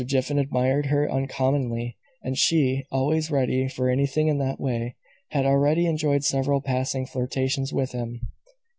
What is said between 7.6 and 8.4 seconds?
with him.